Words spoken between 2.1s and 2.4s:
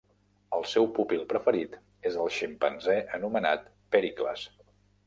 és el